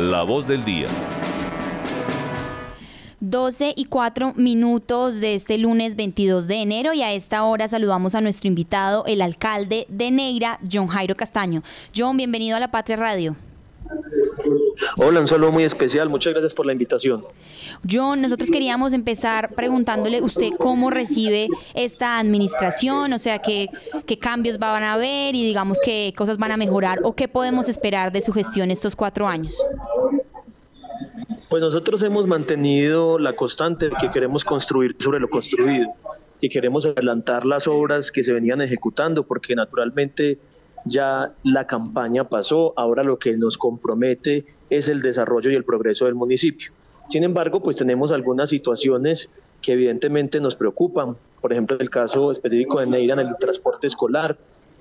[0.00, 0.86] La voz del día.
[3.20, 8.14] 12 y 4 minutos de este lunes 22 de enero y a esta hora saludamos
[8.14, 11.62] a nuestro invitado, el alcalde de Neira, John Jairo Castaño.
[11.94, 13.36] John, bienvenido a la Patria Radio.
[14.96, 16.08] Hola, un saludo muy especial.
[16.08, 17.24] Muchas gracias por la invitación.
[17.88, 23.68] John, nosotros queríamos empezar preguntándole usted cómo recibe esta administración, o sea, qué,
[24.06, 27.68] qué cambios van a haber y digamos qué cosas van a mejorar o qué podemos
[27.68, 29.56] esperar de su gestión estos cuatro años.
[31.48, 35.88] Pues nosotros hemos mantenido la constante que queremos construir sobre lo construido
[36.40, 40.38] y queremos adelantar las obras que se venían ejecutando porque naturalmente
[40.84, 46.06] ya la campaña pasó, ahora lo que nos compromete es el desarrollo y el progreso
[46.06, 46.72] del municipio.
[47.08, 49.28] Sin embargo, pues tenemos algunas situaciones
[49.62, 51.16] que evidentemente nos preocupan.
[51.40, 54.36] Por ejemplo, el caso específico de Neira en el transporte escolar.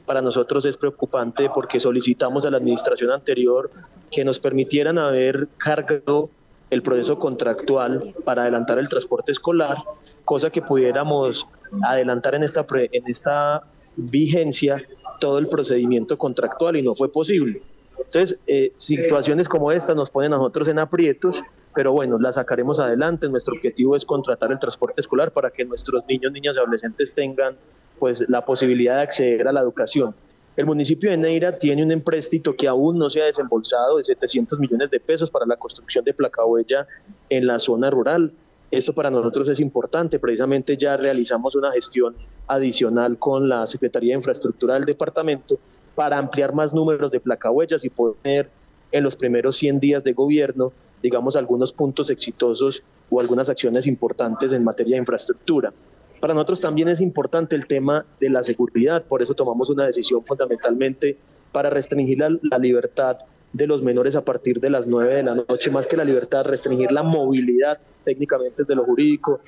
[0.06, 3.70] Para nosotros es preocupante porque solicitamos a la administración anterior
[4.12, 6.30] que nos permitieran haber cargado
[6.70, 9.78] el proceso contractual para adelantar el transporte escolar,
[10.26, 11.48] cosa que pudiéramos
[11.84, 13.64] adelantar en esta, en esta
[14.00, 14.84] vigencia
[15.20, 17.62] todo el procedimiento contractual y no fue posible.
[17.98, 21.42] Entonces, eh, situaciones como esta nos ponen a nosotros en aprietos,
[21.76, 23.30] pero bueno, la sacaremos adelante.
[23.30, 27.56] Nuestro objetivo es contratar el transporte escolar para que nuestros niños, niñas y adolescentes tengan
[28.00, 30.16] pues la posibilidad de acceder a la educación.
[30.56, 34.60] El municipio de Neira tiene un empréstito que aún no se ha desembolsado de 700
[34.60, 36.88] millones de pesos para la construcción de placa huella
[37.30, 38.34] en la zona rural.
[38.72, 42.16] Esto para nosotros es importante, precisamente ya realizamos una gestión
[42.48, 45.58] adicional con la Secretaría de Infraestructura del departamento
[45.96, 48.52] para ampliar más números de placahuellas y poder
[48.92, 54.54] en los primeros 100 días de gobierno, digamos, algunos puntos exitosos o algunas acciones importantes
[54.54, 55.74] en materia de infraestructura.
[56.22, 60.24] Para nosotros también es importante el tema de la seguridad, por eso tomamos una decisión
[60.24, 61.18] fundamentalmente
[61.52, 63.18] para restringir la, la libertad
[63.54, 66.44] de los menores a partir de las 9 de la noche, más que la libertad,
[66.46, 69.42] restringir la movilidad técnicamente desde lo jurídico,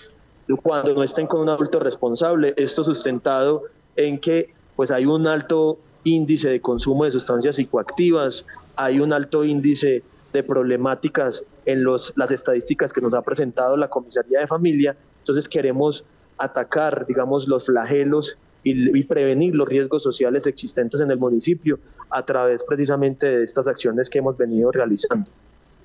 [0.64, 3.62] cuando no estén con un adulto responsable, esto sustentado
[3.96, 8.46] en que pues hay un alto índice de consumo de sustancias psicoactivas,
[8.76, 13.90] hay un alto índice de problemáticas en los, las estadísticas que nos ha presentado la
[13.90, 16.04] Comisaría de Familia, entonces queremos
[16.38, 21.80] atacar, digamos, los flagelos y, prevenir los riesgos sociales existentes en el municipio
[22.10, 25.30] a través precisamente de estas acciones que hemos venido realizando.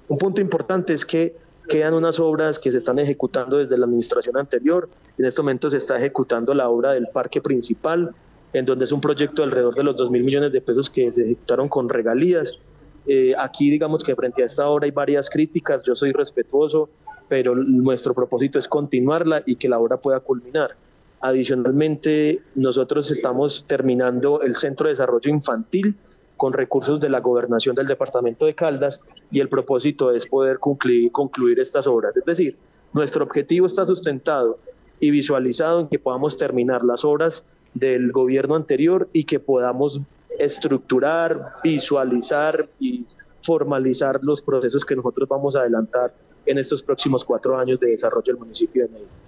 [0.08, 1.34] Un punto importante es que
[1.68, 4.88] quedan unas obras que se están ejecutando desde la administración anterior.
[5.18, 8.14] En este momento se está ejecutando la obra del parque principal,
[8.52, 11.10] en donde es un proyecto de alrededor de los 2 mil millones de pesos que
[11.10, 12.60] se ejecutaron con regalías.
[13.06, 16.88] Eh, aquí digamos que frente a esta obra hay varias críticas, yo soy respetuoso,
[17.28, 20.76] pero nuestro propósito es continuarla y que la obra pueda culminar.
[21.20, 25.96] Adicionalmente, nosotros estamos terminando el Centro de Desarrollo Infantil
[26.36, 29.00] con recursos de la gobernación del departamento de Caldas
[29.30, 32.16] y el propósito es poder concluir, estas obras.
[32.16, 32.56] Es decir,
[32.92, 34.58] nuestro objetivo está sustentado
[35.00, 40.00] y visualizado en que podamos terminar las obras del gobierno anterior y que podamos
[40.38, 43.06] estructurar, visualizar y
[43.40, 46.12] formalizar los procesos que nosotros vamos a adelantar
[46.44, 49.25] en estos próximos cuatro años de desarrollo del municipio de Medellín.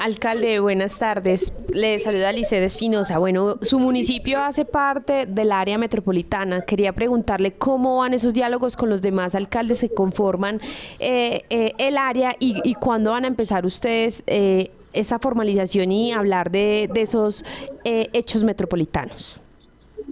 [0.00, 1.52] Alcalde, buenas tardes.
[1.72, 3.18] Le saluda Liced Espinosa.
[3.18, 6.62] Bueno, su municipio hace parte del área metropolitana.
[6.62, 10.60] Quería preguntarle cómo van esos diálogos con los demás alcaldes que conforman
[10.98, 16.50] eh, eh, el área y, cuándo van a empezar ustedes eh, esa formalización y hablar
[16.50, 17.44] de, esos
[17.84, 19.40] hechos metropolitanos.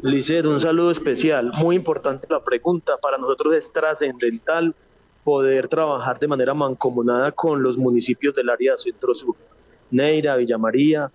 [0.03, 1.53] Liced, un saludo especial.
[1.59, 2.97] Muy importante la pregunta.
[3.01, 4.75] Para nosotros es trascendental
[5.25, 9.35] poder trabajar de manera mancomunada con los municipios del área centro-sur,
[9.91, 11.11] Neira, Villa María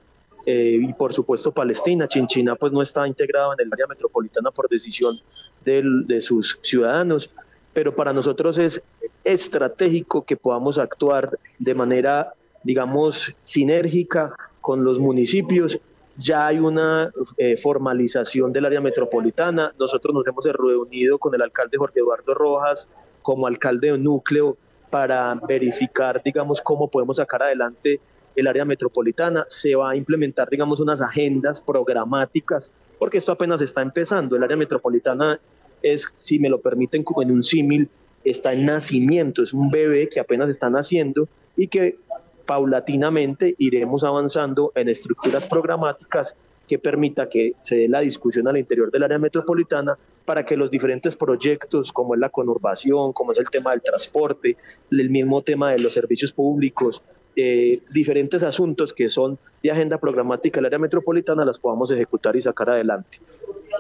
[0.46, 2.08] eh, y por supuesto Palestina.
[2.08, 5.20] Chinchina pues no está integrado en el área metropolitana por decisión
[5.64, 7.30] de sus ciudadanos,
[7.74, 8.82] pero para nosotros es
[9.24, 12.34] estratégico que podamos actuar de manera,
[12.64, 15.80] digamos, sinérgica con los municipios
[16.20, 19.74] ya hay una eh, formalización del área metropolitana.
[19.80, 22.88] Nosotros nos hemos reunido con el alcalde Jorge Eduardo Rojas,
[23.30, 24.58] como alcalde de núcleo
[24.90, 28.00] para verificar, digamos, cómo podemos sacar adelante
[28.36, 29.46] el área metropolitana.
[29.50, 34.36] Se va a implementar, digamos, unas agendas programáticas, porque esto apenas está empezando.
[34.36, 35.40] El área metropolitana
[35.84, 37.88] es, si me lo permiten, como en un símil,
[38.24, 42.00] está en nacimiento, es un bebé que apenas está naciendo y que
[42.48, 46.36] paulatinamente iremos avanzando en estructuras programáticas
[46.68, 50.00] que permita que se dé la discusión al interior del área metropolitana
[50.30, 54.58] para que los diferentes proyectos, como es la conurbación, como es el tema del transporte,
[54.92, 57.02] el mismo tema de los servicios públicos,
[57.36, 62.44] eh, diferentes asuntos que son de agenda programática del área metropolitana, las podamos ejecutar y
[62.44, 63.18] sacar adelante.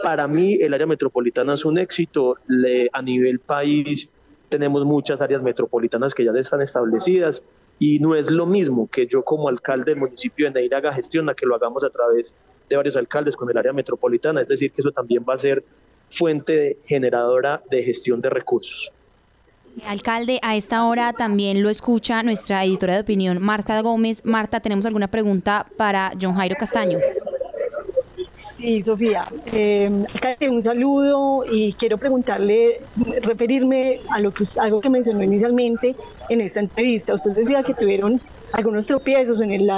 [0.01, 2.37] Para mí, el área metropolitana es un éxito
[2.93, 4.09] a nivel país.
[4.49, 7.43] tenemos muchas áreas metropolitanas que ya están establecidas
[7.77, 11.29] y no es lo mismo que yo como alcalde del municipio de Neira haga gestión
[11.29, 12.35] a que lo hagamos a través
[12.67, 15.63] de varios alcaldes con el área metropolitana, es decir, que eso también va a ser
[16.09, 18.91] fuente generadora de gestión de recursos.
[19.85, 24.25] Alcalde, a esta hora también lo escucha nuestra editora de opinión, Marta Gómez.
[24.25, 26.97] Marta, ¿tenemos alguna pregunta para John Jairo Castaño?
[28.57, 29.21] Sí, Sofía.
[29.53, 29.89] Eh,
[30.49, 32.81] un saludo y quiero preguntarle,
[33.21, 35.95] referirme a lo que algo que mencionó inicialmente
[36.27, 37.13] en esta entrevista.
[37.13, 38.19] Usted decía que tuvieron
[38.51, 39.69] algunos tropiezos en el,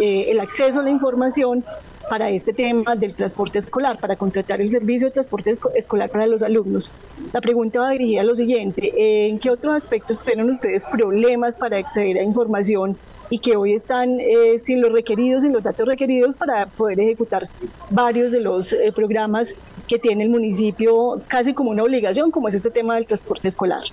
[0.00, 1.64] eh, el acceso a la información
[2.12, 6.42] para este tema del transporte escolar, para contratar el servicio de transporte escolar para los
[6.42, 6.90] alumnos.
[7.32, 8.92] La pregunta va dirigida a lo siguiente,
[9.28, 12.98] ¿en qué otros aspectos tienen ustedes problemas para acceder a información
[13.30, 17.48] y que hoy están eh, sin los requeridos, sin los datos requeridos para poder ejecutar
[17.88, 19.56] varios de los eh, programas
[19.88, 23.84] que tiene el municipio casi como una obligación, como es este tema del transporte escolar?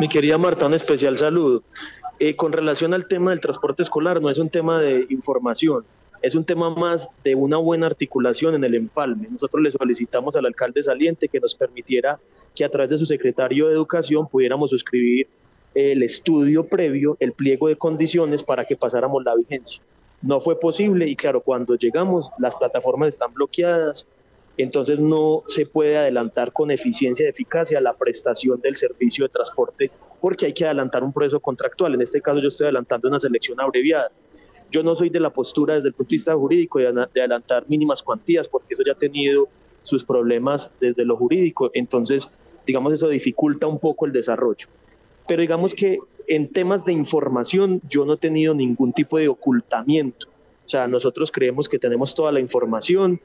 [0.00, 1.62] Mi querida Marta, un especial saludo.
[2.18, 5.84] Eh, con relación al tema del transporte escolar, no es un tema de información,
[6.22, 9.28] es un tema más de una buena articulación en el empalme.
[9.30, 12.18] Nosotros le solicitamos al alcalde saliente que nos permitiera
[12.54, 15.28] que a través de su secretario de Educación pudiéramos suscribir
[15.74, 19.82] el estudio previo, el pliego de condiciones para que pasáramos la vigencia.
[20.22, 24.06] No fue posible y claro, cuando llegamos las plataformas están bloqueadas,
[24.56, 29.90] entonces no se puede adelantar con eficiencia y eficacia la prestación del servicio de transporte
[30.20, 31.94] porque hay que adelantar un proceso contractual.
[31.94, 34.10] En este caso yo estoy adelantando una selección abreviada.
[34.70, 38.02] Yo no soy de la postura desde el punto de vista jurídico de, adelantar mínimas
[38.02, 39.48] cuantías, porque eso ya ha tenido
[39.82, 42.28] sus problemas desde lo jurídico, entonces,
[42.66, 44.66] digamos, eso dificulta un poco el desarrollo.
[45.28, 50.28] Pero digamos que en temas de información yo no he tenido ningún tipo de ocultamiento.
[50.64, 53.20] O sea, nosotros creemos que tenemos toda la información,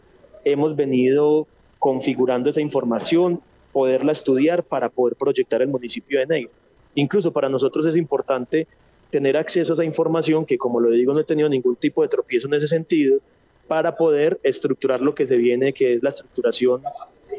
[0.46, 1.48] hemos venido
[1.80, 3.42] configurando esa información,
[3.72, 6.52] poderla estudiar para poder proyectar el municipio de Neira.
[6.94, 8.68] Incluso para nosotros es importante
[9.12, 12.08] tener acceso a esa información, que como lo digo no he tenido ningún tipo de
[12.08, 13.20] tropiezo en ese sentido,
[13.68, 16.82] para poder estructurar lo que se viene, que es la estructuración,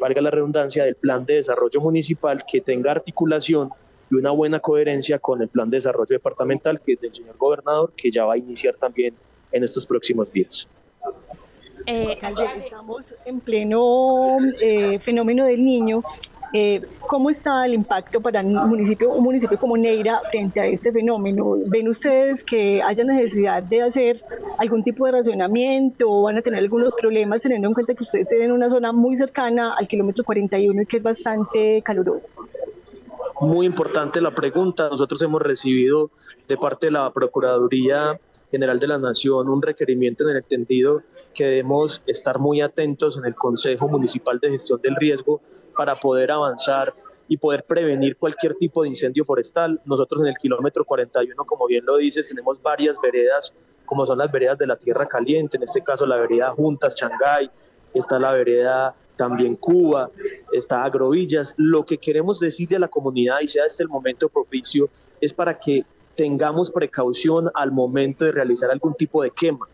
[0.00, 3.70] valga la redundancia, del plan de desarrollo municipal que tenga articulación
[4.10, 7.92] y una buena coherencia con el plan de desarrollo departamental que es del señor gobernador,
[7.96, 9.14] que ya va a iniciar también
[9.50, 10.68] en estos próximos días.
[11.86, 12.16] Eh,
[12.56, 16.02] estamos en pleno eh, fenómeno del niño
[16.52, 20.92] eh, ¿Cómo está el impacto para un municipio, un municipio como Neira frente a este
[20.92, 21.56] fenómeno?
[21.66, 24.22] ¿Ven ustedes que haya necesidad de hacer
[24.58, 28.44] algún tipo de racionamiento van a tener algunos problemas teniendo en cuenta que ustedes están
[28.44, 32.30] en una zona muy cercana al kilómetro 41 y que es bastante calurosa?
[33.40, 34.88] Muy importante la pregunta.
[34.90, 36.10] Nosotros hemos recibido
[36.48, 38.18] de parte de la Procuraduría
[38.52, 41.02] General de la Nación un requerimiento en el entendido
[41.34, 45.40] que debemos estar muy atentos en el Consejo Municipal de Gestión del Riesgo
[45.74, 46.94] para poder avanzar
[47.28, 49.80] y poder prevenir cualquier tipo de incendio forestal.
[49.86, 53.54] Nosotros en el kilómetro 41, como bien lo dices, tenemos varias veredas,
[53.86, 57.50] como son las veredas de la Tierra Caliente, en este caso la vereda Juntas, Changay,
[57.94, 60.10] está la vereda también Cuba,
[60.52, 61.54] está Agrovillas.
[61.56, 64.90] Lo que queremos decirle a la comunidad, y sea este el momento propicio,
[65.20, 65.84] es para que
[66.16, 69.66] tengamos precaución al momento de realizar algún tipo de quema.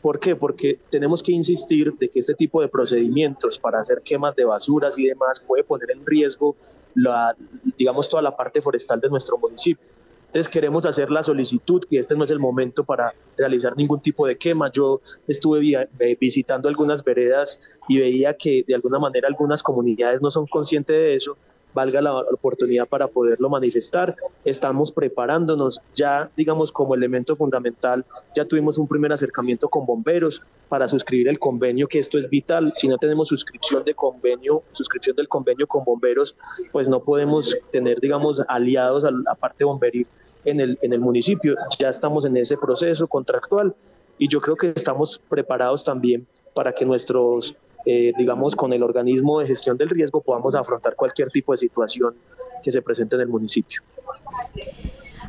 [0.00, 0.36] ¿Por qué?
[0.36, 4.98] Porque tenemos que insistir de que este tipo de procedimientos para hacer quemas de basuras
[4.98, 6.56] y demás puede poner en riesgo
[6.94, 7.34] la,
[7.76, 9.84] digamos, toda la parte forestal de nuestro municipio.
[10.26, 14.26] Entonces queremos hacer la solicitud, que este no es el momento para realizar ningún tipo
[14.26, 14.70] de quema.
[14.70, 15.88] Yo estuve
[16.20, 21.14] visitando algunas veredas y veía que de alguna manera algunas comunidades no son conscientes de
[21.14, 21.36] eso
[21.74, 24.16] valga la oportunidad para poderlo manifestar.
[24.44, 30.86] Estamos preparándonos ya, digamos, como elemento fundamental, ya tuvimos un primer acercamiento con bomberos para
[30.88, 32.72] suscribir el convenio, que esto es vital.
[32.76, 36.34] Si no tenemos suscripción de convenio, suscripción del convenio con bomberos,
[36.72, 40.06] pues no podemos tener, digamos, aliados a la parte bomberil
[40.44, 41.56] en el, en el municipio.
[41.78, 43.74] Ya estamos en ese proceso contractual
[44.18, 47.54] y yo creo que estamos preparados también para que nuestros
[47.86, 52.14] eh, digamos, con el organismo de gestión del riesgo podamos afrontar cualquier tipo de situación
[52.62, 53.82] que se presente en el municipio.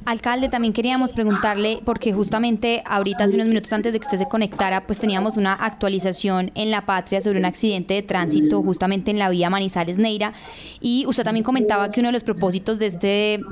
[0.06, 4.28] Alcalde, también queríamos preguntarle, porque justamente ahorita, hace unos minutos antes de que usted se
[4.28, 9.20] conectara, pues teníamos una actualización en La Patria sobre un accidente de tránsito justamente en
[9.20, 10.34] la vía Manizales-Neira,
[10.80, 13.44] y usted también comentaba que uno de los propósitos de este,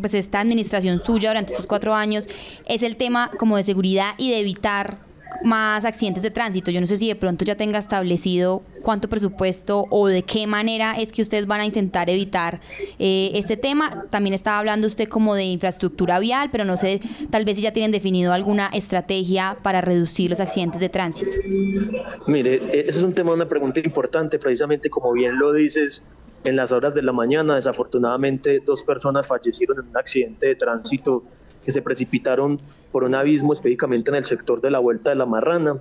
[0.00, 2.28] pues esta administración suya durante estos cuatro años
[2.68, 5.05] es el tema como de seguridad y de evitar
[5.42, 6.70] más accidentes de tránsito.
[6.70, 10.92] Yo no sé si de pronto ya tenga establecido cuánto presupuesto o de qué manera
[10.92, 12.60] es que ustedes van a intentar evitar
[12.98, 14.06] eh, este tema.
[14.10, 17.72] También estaba hablando usted como de infraestructura vial, pero no sé, tal vez si ya
[17.72, 21.32] tienen definido alguna estrategia para reducir los accidentes de tránsito.
[22.26, 26.02] Mire, e-, ese es un tema, una pregunta importante, precisamente como bien lo dices,
[26.44, 27.56] en las horas de la mañana.
[27.56, 31.24] Desafortunadamente, dos personas fallecieron en un accidente de tránsito
[31.66, 32.60] que se precipitaron
[32.92, 35.78] por un abismo específicamente en el sector de la Vuelta de la Marrana.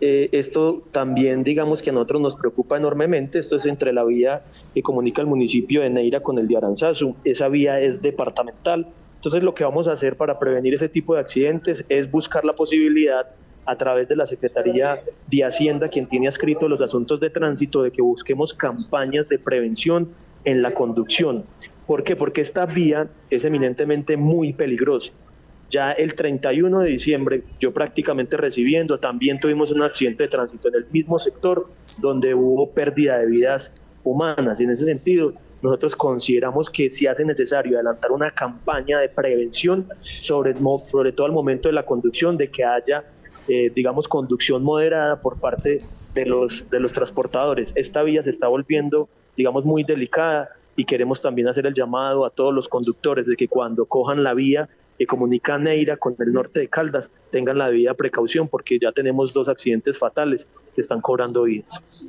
[0.00, 3.38] Eh, esto también, digamos que a nosotros nos preocupa enormemente.
[3.38, 4.42] Esto es entre la vía
[4.74, 7.16] que comunica el municipio de Neira con el de Aranzazu.
[7.24, 8.86] Esa vía es departamental.
[9.16, 12.52] Entonces, lo que vamos a hacer para prevenir ese tipo de accidentes es buscar la
[12.52, 13.26] posibilidad
[13.64, 17.90] a través de la Secretaría de Hacienda, quien tiene escrito los asuntos de tránsito, de
[17.90, 20.10] que busquemos campañas de prevención
[20.44, 21.44] en la conducción.
[21.86, 22.16] ¿Por qué?
[22.16, 25.12] Porque esta vía es eminentemente muy peligrosa.
[25.70, 30.76] Ya el 31 de diciembre, yo prácticamente recibiendo, también tuvimos un accidente de tránsito en
[30.76, 33.72] el mismo sector donde hubo pérdida de vidas
[34.04, 34.60] humanas.
[34.60, 39.88] Y en ese sentido, nosotros consideramos que si hace necesario adelantar una campaña de prevención,
[40.00, 40.54] sobre,
[40.86, 43.04] sobre todo al momento de la conducción, de que haya
[43.46, 45.82] eh, digamos, conducción moderada por parte
[46.14, 47.72] de los, de los transportadores.
[47.76, 52.30] Esta vía se está volviendo, digamos, muy delicada y queremos también hacer el llamado a
[52.30, 56.60] todos los conductores de que cuando cojan la vía que comunica Neira con el norte
[56.60, 61.44] de Caldas tengan la debida precaución porque ya tenemos dos accidentes fatales que están cobrando
[61.44, 62.08] vidas.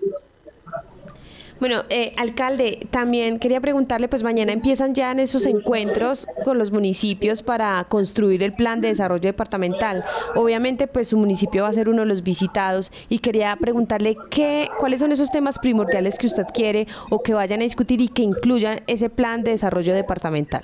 [1.60, 6.72] Bueno, eh, alcalde, también quería preguntarle, pues mañana empiezan ya en esos encuentros con los
[6.72, 10.04] municipios para construir el plan de desarrollo departamental.
[10.36, 14.68] Obviamente, pues su municipio va a ser uno de los visitados y quería preguntarle qué,
[14.78, 18.24] cuáles son esos temas primordiales que usted quiere o que vayan a discutir y que
[18.24, 20.64] incluyan ese plan de desarrollo departamental.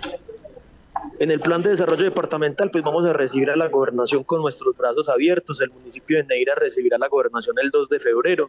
[1.20, 4.76] En el plan de desarrollo departamental, pues vamos a recibir a la gobernación con nuestros
[4.76, 5.62] brazos abiertos.
[5.62, 8.48] El municipio de Neira recibirá la gobernación el 2 de febrero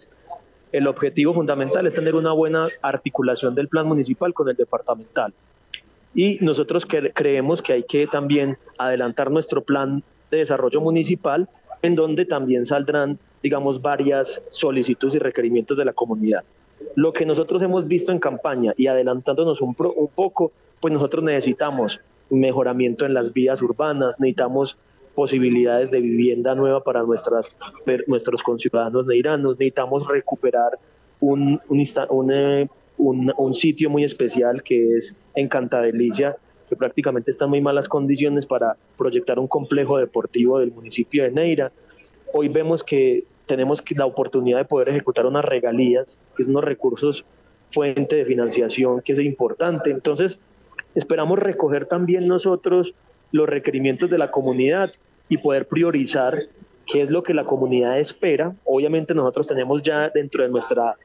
[0.72, 5.32] el objetivo fundamental es tener una buena articulación del plan municipal con el departamental.
[6.14, 11.48] Y nosotros creemos que hay que también adelantar nuestro plan de desarrollo municipal,
[11.82, 16.44] en donde también saldrán, digamos, varias solicitudes y requerimientos de la comunidad.
[16.96, 22.00] Lo que nosotros hemos visto en campaña y adelantándonos un, un poco, pues nosotros necesitamos
[22.30, 24.78] mejoramiento en las vías urbanas, necesitamos
[25.14, 27.49] posibilidades de vivienda nueva para nuestras,
[28.07, 29.59] nuestros conciudadanos neiranos.
[29.59, 30.78] Necesitamos recuperar
[31.21, 36.37] un, eh, un, un, sitio muy especial que es Encantadelicia,
[36.69, 41.31] que prácticamente está en muy malas condiciones para proyectar un complejo deportivo del municipio de
[41.31, 41.73] Neira.
[42.33, 47.25] Hoy vemos que tenemos la oportunidad de poder ejecutar unas regalías, que son unos recursos
[47.71, 49.90] fuente de financiación que es importante.
[49.90, 50.38] Entonces,
[50.95, 52.95] esperamos recoger también nosotros
[53.32, 54.92] los requerimientos de la comunidad
[55.28, 56.46] y poder priorizar
[56.86, 58.54] qué es lo que la comunidad espera.
[58.64, 60.96] Obviamente nosotros tenemos ya dentro de nuestra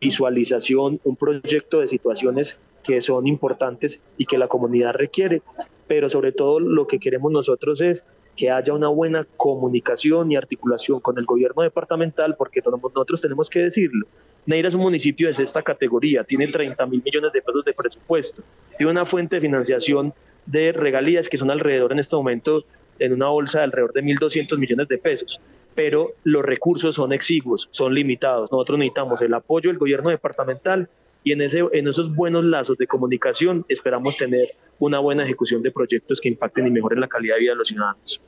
[0.00, 5.42] visualización un proyecto de situaciones que son importantes y que la comunidad requiere,
[5.86, 8.04] pero sobre todo lo que queremos nosotros es
[8.36, 13.60] que haya una buena comunicación y articulación con el gobierno departamental, porque nosotros tenemos que
[13.60, 14.06] decirlo.
[14.46, 18.42] Neira es un municipio de esta categoría, tiene 30 mil millones de pesos de presupuesto,
[18.76, 20.12] tiene una fuente de financiación
[20.46, 22.64] de regalías que son alrededor en este momento
[22.98, 25.40] en una bolsa de alrededor de 1.200 millones de pesos,
[25.74, 28.52] pero los recursos son exiguos, son limitados.
[28.52, 30.88] Nosotros necesitamos el apoyo del gobierno departamental
[31.24, 35.70] y en, ese, en esos buenos lazos de comunicación esperamos tener una buena ejecución de
[35.70, 38.20] proyectos que impacten y mejoren la calidad de vida de los ciudadanos.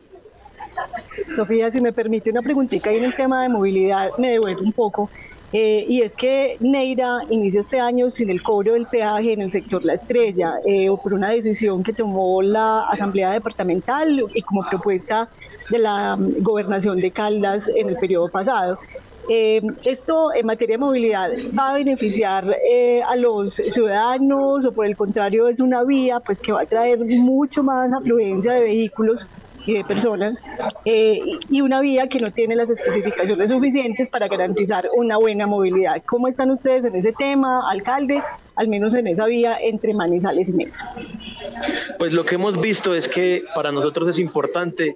[1.35, 4.73] Sofía, si me permite una preguntita ahí en el tema de movilidad, me devuelvo un
[4.73, 5.11] poco.
[5.53, 9.51] Eh, y es que Neira inicia este año sin el cobro del peaje en el
[9.51, 15.29] sector La Estrella, eh, por una decisión que tomó la Asamblea Departamental y como propuesta
[15.71, 18.79] de la mm, gobernación de Caldas en el periodo pasado.
[19.29, 22.45] Eh, esto en materia de movilidad va a beneficiar
[23.09, 27.01] a los ciudadanos o por el contrario es una vía pues que va a traer
[27.05, 29.27] mucho más afluencia de vehículos
[29.75, 30.43] de personas
[30.85, 31.21] eh,
[31.51, 36.03] y una vía que no tiene las especificaciones suficientes para garantizar una buena movilidad.
[36.05, 38.23] ¿Cómo están ustedes en ese tema, alcalde,
[38.57, 40.95] al menos en esa vía entre Manizales y Meta?
[41.99, 44.95] Pues lo que hemos visto es que para nosotros es importante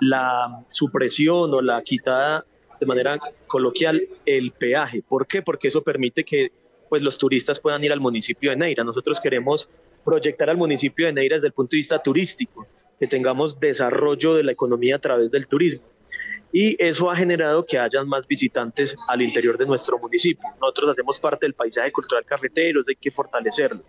[0.00, 2.44] la supresión o la quitada
[2.80, 5.02] de manera coloquial el peaje.
[5.06, 5.42] ¿Por qué?
[5.42, 6.50] Porque eso permite que
[6.88, 8.84] pues los turistas puedan ir al municipio de Neira.
[8.84, 9.68] Nosotros queremos
[10.04, 12.66] proyectar al municipio de Neira desde el punto de vista turístico
[13.02, 15.84] que tengamos desarrollo de la economía a través del turismo.
[16.52, 20.48] Y eso ha generado que hayan más visitantes al interior de nuestro municipio.
[20.60, 23.82] Nosotros hacemos parte del paisaje cultural carretero, hay que fortalecerlo.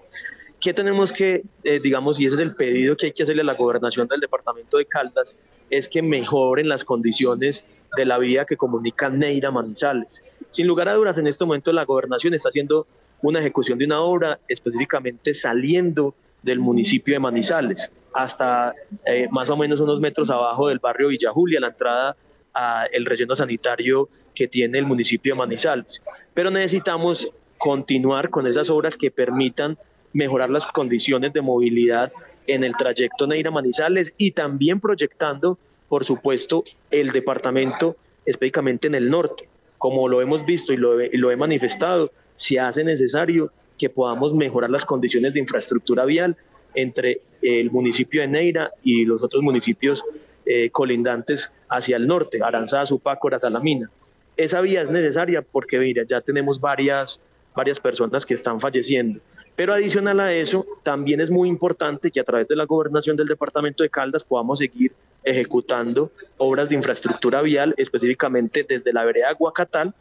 [0.60, 3.46] ¿Qué tenemos que, eh, digamos, y ese es el pedido que hay que hacerle a
[3.46, 5.36] la gobernación del departamento de Caldas,
[5.70, 7.63] es que mejoren las condiciones
[7.96, 10.24] de la vía que comunica Neira Manizales.
[10.50, 12.88] Sin lugar a dudas, en este momento la gobernación está haciendo
[13.22, 18.74] una ejecución de una obra específicamente saliendo del municipio de Manizales hasta
[19.05, 22.15] eh, más o menos unos metros abajo del barrio Villa Julia, la entrada
[22.53, 26.03] al relleno sanitario que tiene el municipio de Manizales.
[26.34, 27.27] Pero necesitamos
[27.58, 29.77] continuar con esas obras que permitan
[30.13, 32.12] mejorar las condiciones de movilidad
[32.46, 35.58] en el trayecto Neira-Manizales y también proyectando,
[35.89, 39.50] por supuesto, el departamento específicamente en el norte.
[39.79, 44.70] Como lo hemos visto y lo, lo he manifestado, se hace necesario que podamos mejorar
[44.70, 46.38] las condiciones de infraestructura vial
[46.75, 50.04] entre el municipio de Neira y los otros municipios
[50.46, 53.90] eh, colindantes hacia el norte, Aranzá, Supácora, Salamina.
[54.36, 57.20] Esa vía es necesaria porque mira, ya tenemos varias,
[57.56, 59.20] varias personas que están falleciendo.
[59.56, 63.28] Pero adicional a eso, también es muy importante que a través de la gobernación del
[63.28, 69.94] departamento de Caldas podamos seguir ejecutando obras de infraestructura vial, específicamente desde la vereda Guacatal,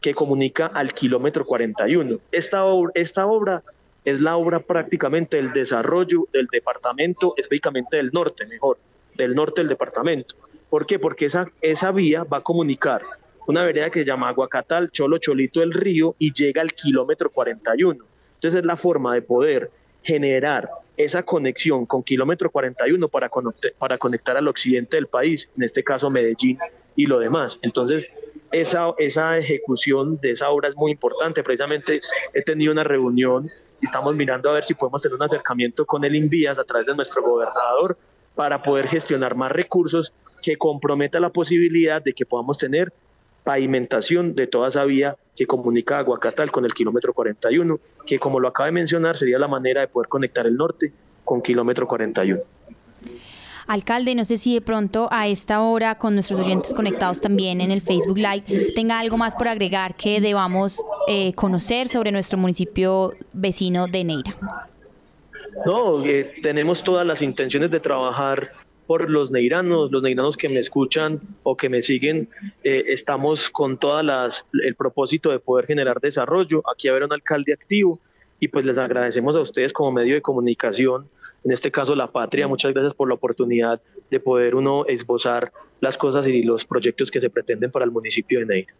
[0.00, 2.18] que comunica al kilómetro 41.
[2.30, 2.62] Esta,
[2.94, 3.62] esta obra
[4.04, 8.78] es la obra prácticamente del desarrollo del departamento, específicamente del norte, mejor,
[9.16, 10.34] del norte del departamento.
[10.68, 10.98] ¿Por qué?
[10.98, 13.02] Porque esa, esa vía va a comunicar
[13.46, 18.04] una vereda que se llama Aguacatal, Cholo Cholito del Río y llega al kilómetro 41.
[18.34, 19.70] Entonces es la forma de poder
[20.02, 23.30] generar esa conexión con kilómetro 41 para
[23.78, 26.58] para conectar al occidente del país, en este caso Medellín
[26.94, 27.58] y lo demás.
[27.62, 28.06] Entonces,
[28.52, 31.42] esa, esa ejecución de esa obra es muy importante.
[31.42, 32.00] Precisamente
[32.34, 33.48] he tenido una reunión
[33.80, 36.86] y estamos mirando a ver si podemos tener un acercamiento con el Invías a través
[36.86, 37.96] de nuestro gobernador
[38.34, 42.92] para poder gestionar más recursos que comprometa la posibilidad de que podamos tener
[43.44, 48.48] pavimentación de toda esa vía que comunica Aguacatal con el kilómetro 41, que como lo
[48.48, 50.92] acaba de mencionar sería la manera de poder conectar el norte
[51.24, 52.40] con kilómetro 41.
[53.66, 57.70] Alcalde, no sé si de pronto a esta hora con nuestros oyentes conectados también en
[57.70, 63.12] el Facebook Live tenga algo más por agregar que debamos eh, conocer sobre nuestro municipio
[63.34, 64.36] vecino de Neira.
[65.66, 68.52] No, eh, tenemos todas las intenciones de trabajar
[68.86, 72.28] por los neiranos, los neiranos que me escuchan o que me siguen,
[72.64, 76.62] eh, estamos con todas las el propósito de poder generar desarrollo.
[76.72, 78.00] Aquí haber un alcalde activo
[78.40, 81.06] y pues les agradecemos a ustedes como medio de comunicación,
[81.44, 83.80] en este caso La Patria, muchas gracias por la oportunidad
[84.10, 88.40] de poder uno esbozar las cosas y los proyectos que se pretenden para el municipio
[88.40, 88.74] de Neira.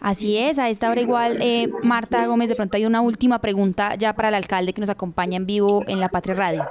[0.00, 3.94] Así es, a esta hora igual, eh, Marta Gómez, de pronto hay una última pregunta
[3.94, 6.66] ya para el alcalde que nos acompaña en vivo en La Patria Radio.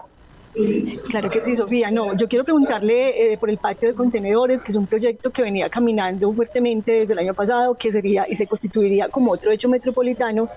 [1.09, 1.91] Claro que sí, Sofía.
[1.91, 5.41] No, yo quiero preguntarle eh, por el patio de contenedores, que es un proyecto que
[5.41, 9.67] venía caminando fuertemente desde el año pasado, que sería y se constituiría como otro hecho
[9.67, 10.47] metropolitano.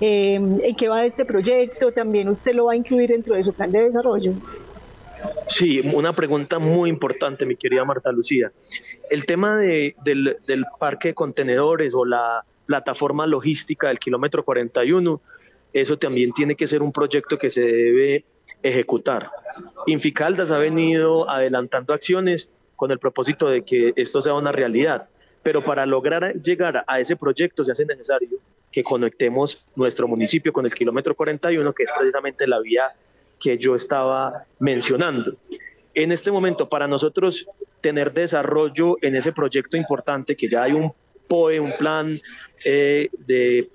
[0.00, 1.92] Eh, ¿En qué va este proyecto?
[1.92, 4.32] ¿También usted lo va a incluir dentro de su plan de desarrollo?
[5.48, 8.50] Sí, una pregunta muy importante, mi querida Marta Lucía.
[9.10, 9.94] El tema del,
[10.46, 15.20] del parque de contenedores o la plataforma logística del kilómetro 41,
[15.74, 18.24] eso también tiene que ser un proyecto que se debe
[18.62, 19.30] ejecutar.
[19.86, 25.08] Inficaldas ha venido adelantando acciones con el propósito de que esto sea una realidad,
[25.42, 28.38] pero para lograr llegar a ese proyecto se hace necesario
[28.70, 32.92] que conectemos nuestro municipio con el kilómetro 41, que es precisamente la vía
[33.38, 35.36] que yo estaba mencionando.
[35.94, 37.46] En este momento, para nosotros
[37.80, 40.92] tener desarrollo en ese proyecto importante, que ya hay un
[41.28, 42.20] POE, un plan
[42.64, 43.68] eh, de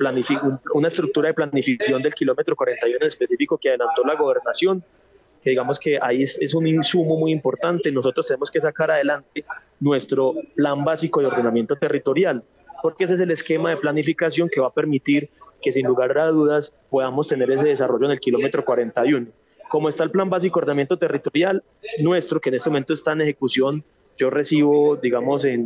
[0.73, 4.83] una estructura de planificación del kilómetro 41 en específico que adelantó la gobernación,
[5.43, 7.91] que digamos que ahí es, un insumo muy importante.
[7.91, 9.45] Nosotros tenemos que sacar adelante
[9.79, 12.43] nuestro plan básico de ordenamiento territorial,
[12.81, 15.29] porque ese es el esquema de planificación que va a permitir
[15.61, 19.27] que sin lugar a dudas podamos tener ese desarrollo en el kilómetro 41.
[19.69, 21.63] Como está el plan básico de ordenamiento territorial
[21.99, 23.83] nuestro, que en este momento está en ejecución
[24.17, 25.65] yo recibo, digamos, en,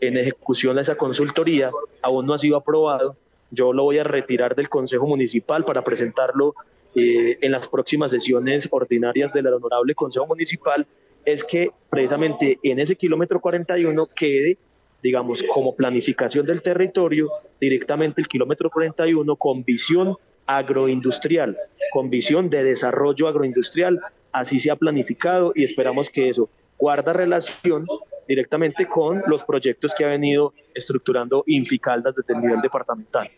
[0.00, 1.70] en ejecución esa consultoría,
[2.02, 3.16] aún no ha sido aprobado,
[3.50, 6.54] yo lo voy a retirar del Consejo Municipal para presentarlo
[6.94, 10.86] eh, en las próximas sesiones ordinarias del Honorable Consejo Municipal,
[11.24, 14.58] es que precisamente en ese kilómetro 41 quede,
[15.02, 17.30] digamos, como planificación del territorio,
[17.60, 21.56] directamente el kilómetro 41 con visión agroindustrial,
[21.92, 24.00] con visión de desarrollo agroindustrial,
[24.32, 27.86] así se ha planificado y esperamos que eso guarda relación
[28.26, 33.30] directamente con los proyectos que ha venido estructurando Inficaldas desde el nivel departamental.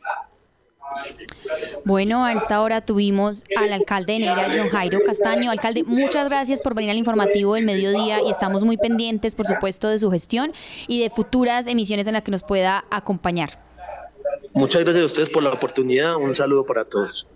[1.84, 5.50] Bueno, a esta hora tuvimos al alcalde de Neira, John Jairo Castaño.
[5.50, 9.88] Alcalde, muchas gracias por venir al informativo del mediodía y estamos muy pendientes, por supuesto,
[9.88, 10.52] de su gestión
[10.88, 13.50] y de futuras emisiones en las que nos pueda acompañar.
[14.52, 16.16] Muchas gracias a ustedes por la oportunidad.
[16.16, 17.26] Un saludo para todos.